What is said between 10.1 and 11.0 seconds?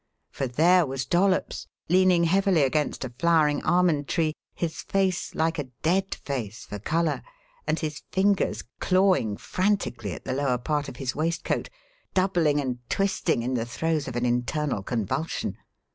at the lower part of